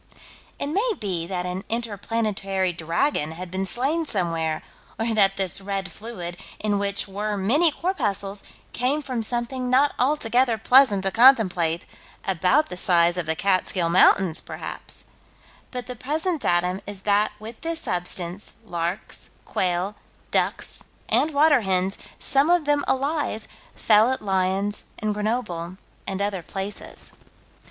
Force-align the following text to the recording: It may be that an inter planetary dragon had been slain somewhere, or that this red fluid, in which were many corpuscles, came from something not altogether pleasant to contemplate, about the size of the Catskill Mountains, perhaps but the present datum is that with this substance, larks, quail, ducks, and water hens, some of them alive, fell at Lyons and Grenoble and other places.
It 0.57 0.65
may 0.65 0.93
be 0.99 1.27
that 1.27 1.45
an 1.45 1.63
inter 1.69 1.95
planetary 1.95 2.73
dragon 2.73 3.33
had 3.33 3.51
been 3.51 3.67
slain 3.67 4.03
somewhere, 4.03 4.63
or 4.97 5.13
that 5.13 5.37
this 5.37 5.61
red 5.61 5.91
fluid, 5.91 6.37
in 6.59 6.79
which 6.79 7.07
were 7.07 7.37
many 7.37 7.69
corpuscles, 7.69 8.41
came 8.73 9.03
from 9.03 9.21
something 9.21 9.69
not 9.69 9.93
altogether 9.99 10.57
pleasant 10.57 11.03
to 11.03 11.11
contemplate, 11.11 11.85
about 12.25 12.69
the 12.69 12.77
size 12.77 13.15
of 13.15 13.27
the 13.27 13.35
Catskill 13.35 13.89
Mountains, 13.89 14.41
perhaps 14.41 15.03
but 15.69 15.85
the 15.85 15.95
present 15.95 16.41
datum 16.41 16.81
is 16.87 17.01
that 17.01 17.33
with 17.39 17.61
this 17.61 17.81
substance, 17.81 18.55
larks, 18.65 19.29
quail, 19.45 19.95
ducks, 20.31 20.81
and 21.09 21.31
water 21.31 21.61
hens, 21.61 21.99
some 22.17 22.49
of 22.49 22.65
them 22.65 22.83
alive, 22.87 23.47
fell 23.75 24.11
at 24.11 24.23
Lyons 24.23 24.83
and 24.97 25.13
Grenoble 25.13 25.77
and 26.07 26.23
other 26.23 26.41
places. 26.41 27.13